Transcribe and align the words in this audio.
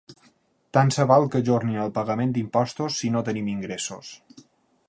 Tant 0.77 0.89
se 0.95 1.05
val 1.11 1.27
que 1.35 1.41
ajornin 1.43 1.83
el 1.83 1.93
pagament 1.99 2.35
d’imposts 2.39 2.99
si 3.03 3.15
no 3.17 3.25
tenim 3.29 3.53
ingressos. 3.57 4.15